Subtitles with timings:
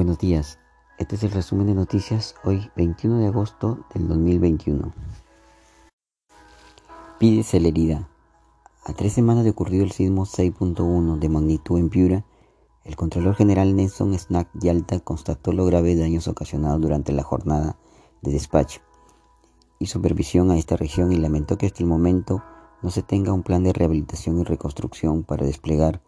[0.00, 0.58] Buenos días,
[0.96, 4.94] este es el resumen de noticias hoy 21 de agosto del 2021.
[7.18, 8.08] Pide celeridad.
[8.86, 12.24] A tres semanas de ocurrido el sismo 6.1 de magnitud en Piura,
[12.84, 17.76] el Contralor General Nelson Snack Yalta constató los graves daños ocasionados durante la jornada
[18.22, 18.80] de despacho
[19.78, 22.42] y supervisión a esta región y lamentó que hasta el momento
[22.80, 26.00] no se tenga un plan de rehabilitación y reconstrucción para desplegar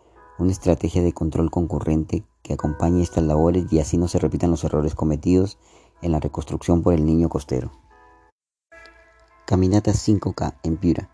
[0.42, 4.64] una estrategia de control concurrente que acompañe estas labores y así no se repitan los
[4.64, 5.58] errores cometidos
[6.02, 7.70] en la reconstrucción por el niño costero.
[9.46, 11.10] Caminata 5K en Piura.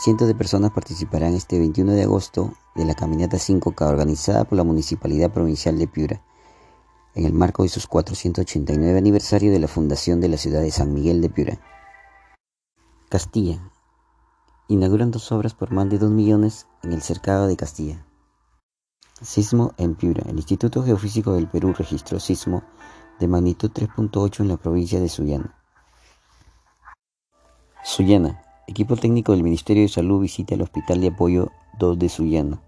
[0.00, 4.64] Cientos de personas participarán este 21 de agosto de la Caminata 5K organizada por la
[4.64, 6.22] Municipalidad Provincial de Piura
[7.14, 10.94] en el marco de sus 489 aniversario de la fundación de la ciudad de San
[10.94, 11.60] Miguel de Piura.
[13.08, 13.58] Castilla.
[14.68, 18.07] Inauguran dos obras por más de 2 millones en el cercado de Castilla.
[19.20, 20.22] Sismo en Piura.
[20.28, 22.62] El Instituto Geofísico del Perú registró sismo
[23.18, 25.56] de magnitud 3.8 en la provincia de Sullana.
[27.82, 28.42] Sullana.
[28.68, 32.60] Equipo técnico del Ministerio de Salud visita el Hospital de Apoyo 2 de Sullana.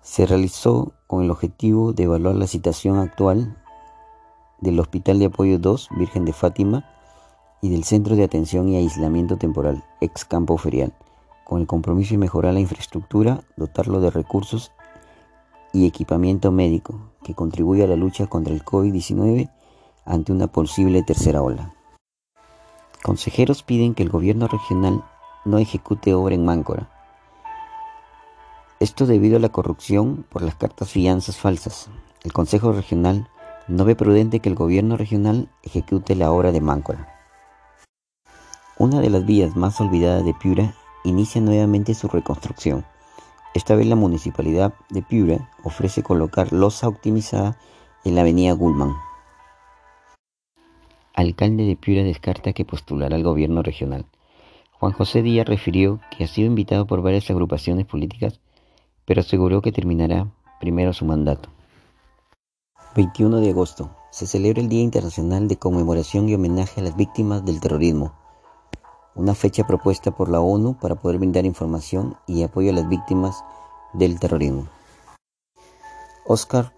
[0.00, 3.54] Se realizó con el objetivo de evaluar la situación actual
[4.60, 6.86] del Hospital de Apoyo 2 Virgen de Fátima
[7.60, 10.94] y del Centro de Atención y Aislamiento Temporal, ex campo ferial,
[11.44, 14.72] con el compromiso de mejorar la infraestructura, dotarlo de recursos
[15.74, 19.50] y equipamiento médico que contribuye a la lucha contra el COVID-19
[20.06, 21.74] ante una posible tercera ola.
[23.02, 25.04] Consejeros piden que el gobierno regional
[25.44, 26.88] no ejecute obra en Máncora.
[28.80, 31.90] Esto debido a la corrupción por las cartas fianzas falsas.
[32.22, 33.28] El Consejo Regional
[33.66, 37.08] no ve prudente que el gobierno regional ejecute la obra de Máncora.
[38.78, 42.84] Una de las vías más olvidadas de Piura inicia nuevamente su reconstrucción.
[43.54, 47.56] Esta vez la municipalidad de Piura ofrece colocar losa optimizada
[48.04, 48.92] en la avenida Gulman.
[51.14, 54.06] Alcalde de Piura descarta que postulará al gobierno regional.
[54.72, 58.40] Juan José Díaz refirió que ha sido invitado por varias agrupaciones políticas,
[59.04, 60.26] pero aseguró que terminará
[60.58, 61.48] primero su mandato.
[62.96, 63.90] 21 de agosto.
[64.10, 68.23] Se celebra el Día Internacional de Conmemoración y Homenaje a las Víctimas del Terrorismo
[69.14, 73.44] una fecha propuesta por la ONU para poder brindar información y apoyo a las víctimas
[73.92, 74.66] del terrorismo.
[76.26, 76.72] Oscar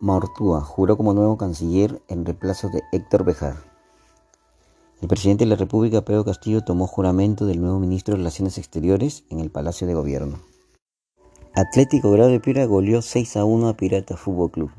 [0.00, 3.56] Maurtúa juró como nuevo canciller en reemplazo de Héctor Bejar.
[5.00, 9.24] El presidente de la República, Pedro Castillo, tomó juramento del nuevo ministro de Relaciones Exteriores
[9.30, 10.38] en el Palacio de Gobierno.
[11.54, 14.70] Atlético Grado de Piura goleó 6 a 1 a Pirata Fútbol Club.